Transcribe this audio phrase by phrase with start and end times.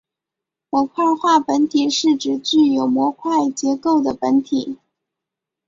[0.71, 4.77] 模块化本体是指具有模块结构的本体。